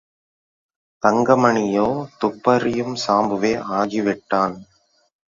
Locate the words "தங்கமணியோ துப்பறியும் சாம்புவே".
1.03-3.51